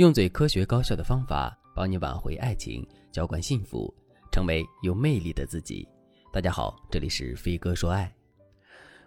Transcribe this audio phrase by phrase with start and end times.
[0.00, 3.94] 用最科学高效的方法帮你挽回爱情，浇灌幸福，
[4.32, 5.86] 成为有魅力的自己。
[6.32, 8.10] 大家好，这里是飞哥说爱。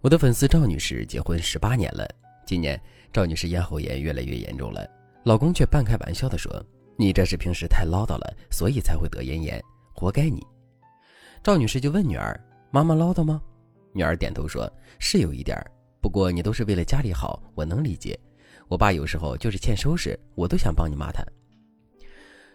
[0.00, 2.04] 我的粉丝赵女士结婚十八年了，
[2.44, 2.76] 今年
[3.12, 4.84] 赵女士咽喉炎越来越严重了，
[5.22, 6.52] 老公却半开玩笑的说
[6.98, 9.62] ：“你这是平时太唠叨了，所以才会得咽炎，
[9.94, 10.44] 活该你。”
[11.40, 12.36] 赵女士就问女儿
[12.72, 13.40] ：“妈妈唠叨吗？”
[13.94, 14.68] 女儿点头说
[14.98, 15.56] ：“是有一点。”
[16.02, 18.18] 不过你都是为了家里好，我能理解。
[18.70, 21.24] 我爸有时候就是欠收拾，我都想帮你骂他。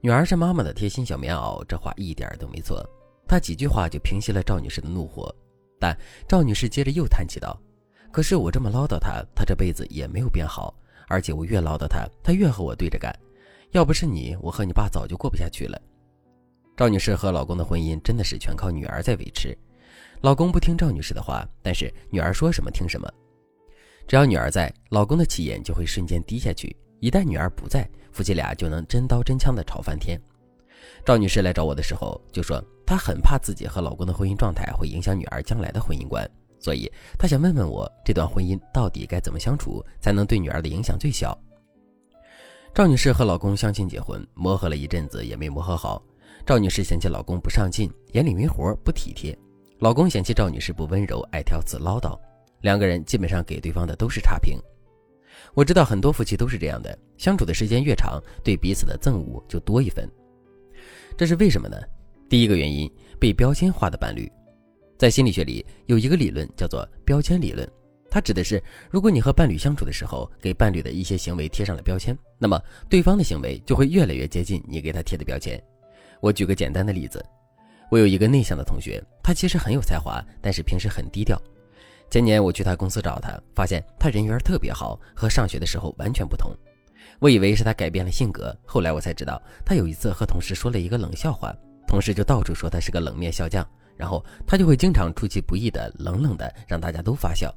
[0.00, 2.84] 女儿是妈妈的贴心小棉袄，这话一点都没错。
[3.28, 5.32] 她几句话就平息了赵女士的怒火。
[5.78, 7.56] 但赵女士接着又叹气道
[8.10, 10.74] ：“可是我这么唠叨她，她这辈子也没有变好。
[11.06, 13.16] 而且我越唠叨她，她越和我对着干。
[13.70, 15.80] 要不是你，我和你爸早就过不下去了。”
[16.76, 19.56] 赵女士和老公的婚姻真的是全靠女儿在维持。
[20.22, 23.08] 老公不听赵女士的话，但是女儿说什么听什么。
[24.10, 26.76] 只要女儿在，老公的气焰就会瞬间低下去。
[26.98, 30.20] 一旦女儿不在，夫妻俩就能真刀真枪的吵翻天。
[31.04, 41.40] 赵女士来找我的时候就说，她很怕自己和老公的婚姻状态会影响女儿将来的婚姻观，所以她想问问我，这段婚姻到底该怎么相处，才能对女儿的影响最小？
[42.74, 46.02] 赵女士和老公相亲结婚，磨合了一阵子也没磨合好。
[46.44, 49.32] 赵女士嫌弃老公不上进，眼里没活，不体贴；
[49.78, 52.18] 老公嫌弃赵女士不温柔，爱挑刺唠叨。
[52.60, 54.58] 两个人基本上给对方的都是差评。
[55.54, 60.08] 我知道很多夫妻都是这样的，相处的时间越长，对彼此的憎恶就多一分。
[61.16, 61.76] 这是为什么呢？
[62.28, 64.30] 第一个原因，被标签化的伴侣。
[64.96, 67.68] 在心理学里有一个理论叫做标签理论，
[68.10, 75.60] 它指的是如果你和伴侣相处的时候，给伴侣的一些行为贴上了标签，那么对方的行为就会越来越接近你给他贴的标签。
[76.20, 77.24] 我举个简单的例子，
[77.90, 81.40] 我有一个内向的同学，他其实很有才华，但是平时很低调。
[82.10, 86.50] 前年我去他公司找他，发现他人缘特别好，和上学的时候完全不同。
[87.20, 91.54] 我以为是他改变了性格，后来我才知道，他有一次和同事说了一个冷笑话，
[91.86, 93.64] 同事就到处说他是个冷面笑匠，
[93.96, 97.54] 然后他就会经常出其不意的冷冷的让大家都发笑。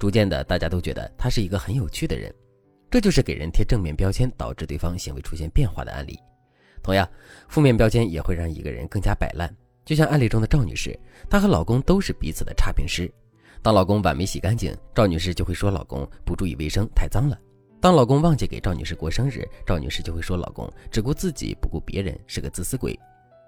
[0.00, 2.34] 逐渐的，大家都觉得他是一个很有趣的人。
[2.90, 6.18] 这就是给人贴正面标签导致对方行为出现变化的案例。
[6.82, 7.08] 同样，
[7.48, 9.48] 负面标签也会让一个人更加摆烂。
[9.84, 10.98] 就像案例中的赵女士，
[11.30, 13.08] 她和老公都是彼此的差评师。
[13.60, 17.38] 当老公碗没洗干净，赵女士就会说老公不注意卫生，太脏了。
[17.80, 22.98] 当老公忘记给赵女士过生日，赵女士就会说老公只顾自己不顾别人，是个自私鬼。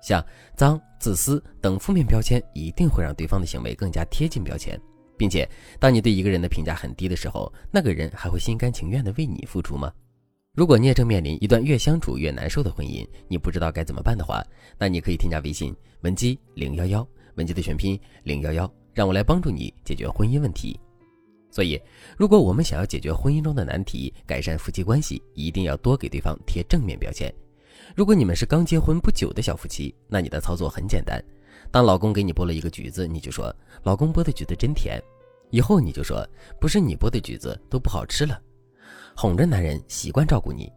[0.03, 0.25] 像
[0.56, 4.78] 脏、自私等负面标签，一定会让对方的行为更加贴近标签。
[5.16, 5.48] 并且，
[5.78, 9.92] 当你对一个人的评价很低的时候，那个人还会心甘情愿的为你付出吗？
[10.56, 14.44] 如果你也正面临一段越相处越难受的婚姻，你不知道该怎么办的话，
[14.76, 18.71] 那你可以添加微信文姬零幺幺，文姬的全拼零幺幺。
[18.94, 20.78] 让我来帮助你解决婚姻问题。
[21.50, 21.81] 所以，
[22.16, 27.33] 如果我们想要解决婚姻中的难题，改善夫妻关系，一定要多给对方贴正面标签。
[27.94, 31.22] 如果你们是刚结婚不久的小夫妻，那你的操作很简单：
[31.71, 33.54] 当老公给你剥了一个橘子，你就说
[33.84, 35.00] “老公剥的橘子真甜”，
[35.50, 36.27] 以后你就说
[36.60, 38.41] “不是你剥的橘子都不好吃了”，
[39.15, 40.72] 哄着男人习惯照顾你。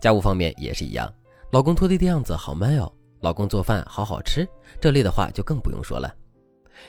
[0.00, 1.10] 家务方面也是一样，
[1.50, 4.46] 老公拖地的样子好 man 哦，老公做饭好好吃，
[4.80, 6.14] 这类的话就更不用说了。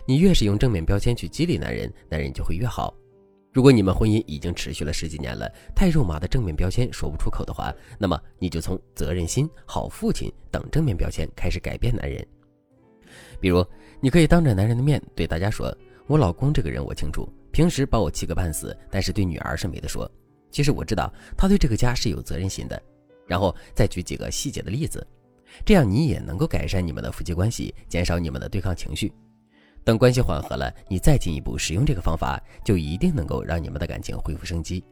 [0.06, 2.96] 你越是用正面标签去激励男人，男人就会越好。
[3.54, 12.26] 如果你们婚姻已经持续了十几年了，太肉麻的正面标签说不出口的话，那么你就从责任心、好父亲等正面标签开始改变男人。
[13.42, 13.66] 比如，
[14.00, 15.76] 你可以当着男人的面对大家说
[16.08, 20.10] ：“我老公这个人我清楚，平时把我气个半死，但是对女儿是没得说。
[20.50, 22.82] 其实我知道他对这个家是有责任心的。”
[23.28, 25.06] 然后再举几个细节的例子，
[25.66, 29.12] 这样你也能够改善你们的夫妻关系，减少你们的对抗情绪。
[29.84, 34.84] 等关系缓和了，你再进一步使用这个方法，就一定能够让你们的感情恢复生机。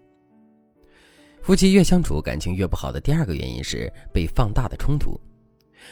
[1.41, 5.19] 夫妻越相处，感情越不好的第二个原因是被放大的冲突。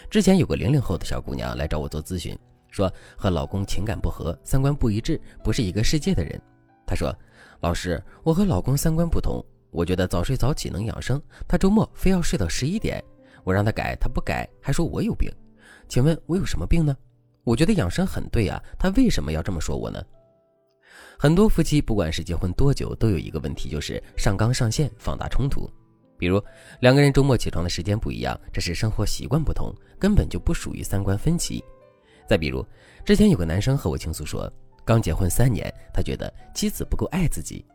[0.09, 2.37] 之前有个零零后的小姑娘来找我做咨询，
[2.69, 6.39] 说和老公情感不合，三观不一致，不是一个世界的人。
[6.85, 7.15] 她说
[7.61, 13.01] ：“老师，我和老公三观不同，我觉得早睡早起能养生，他周末非要睡到十一点，
[13.43, 15.31] 我让他改，他不改，还说我有病。
[15.88, 16.95] 请问我有什么病呢？”
[17.47, 20.03] 我觉得养生很对啊，他为什么要这么说我呢？
[21.17, 25.71] 很多夫妻不管是结婚多久，都有一个问题，就是上纲上线，放大冲突。
[26.17, 26.44] 比如
[26.81, 31.63] 两个人周末起床的时间不一样，这是生活习惯不同，根本就不属于三观分歧。
[32.27, 32.65] 再比如，
[33.05, 34.51] 之前有个男生和我倾诉说，
[34.83, 37.65] 刚结婚三年，他觉得妻子不够爱自己，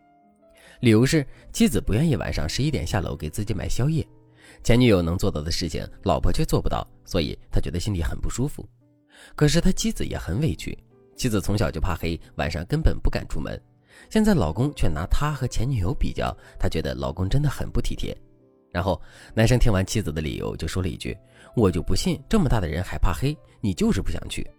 [0.80, 4.06] 理由是妻子不愿意晚上十一点下楼给自己买宵夜，
[4.62, 8.68] 前女友能做到的事情，老婆却做不到，所以他觉得心里很不舒服。
[9.34, 10.76] 可是他妻子也很委屈，
[11.16, 13.60] 妻子从小就怕黑，晚上根本不敢出门。
[14.10, 18.16] 现在老公却拿他和前女友比较，他觉得老公真的很不体贴。
[18.70, 19.00] 然后
[19.34, 21.16] 男生听完妻子的理由，就说了一句
[21.54, 24.50] ：“我就不信这么大的人还怕黑，你就是不想去。”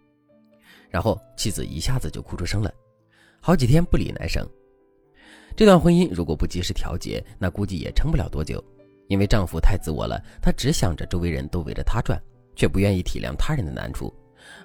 [0.90, 2.72] 然后妻子一下子就哭出声了，
[3.42, 4.48] 好几天不理男生。
[5.56, 8.64] 这段婚姻如果不及时调节，那估计也撑不了多久，
[9.08, 12.22] 因为丈夫太自我了，他只想着周围人都围着他转，
[12.56, 14.14] 却不愿意体谅他人的难处。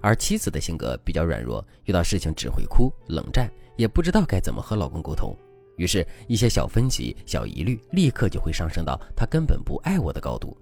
[0.00, 5.36] 而妻子的性格比较软弱，遇到事情只会哭、冷战，也不知道该怎么和老公沟通。
[5.76, 10.56] 于是，一些小分歧、小疑虑，立刻就会上升到他根本不爱我的高度。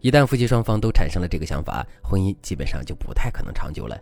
[0.00, 3.98] 一旦夫妻双方都产生了这个想法，婚姻基本上就不太可能长久了。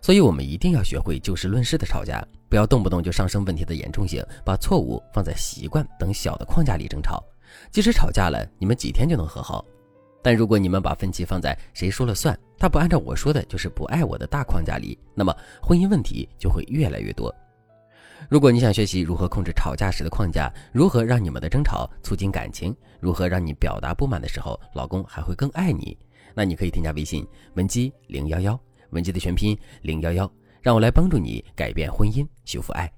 [0.00, 7.22] 所以，我们一定要学会就事论事的吵架，不要动不动就上升问题的严重性，把错误放在习惯等小的框架里争吵。
[7.70, 9.64] 即使吵架了，你们几天就能和好。
[10.22, 17.34] 但如果你们把分歧放在谁说了算，他不按照我说的，就是不爱我的大框架里，那么婚姻问题就会越来越多。
[18.28, 25.98] 如果你想学习如何控制吵架时的框架，如何让你们的争吵促进感情，如何让你表达不满的时候，老公还会更爱你，
[26.34, 28.58] 那你可以添加微信文姬零幺幺，
[28.90, 32.88] 文姬的全拼零幺幺，让我来帮助你改变婚姻，修复爱。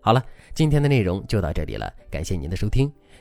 [0.00, 0.20] 好了，
[0.54, 2.92] 今天的内容就到这里了，感谢您的收听。